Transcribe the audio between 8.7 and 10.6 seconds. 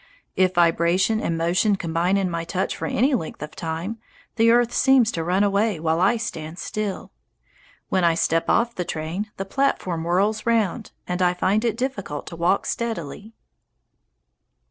the train, the platform whirls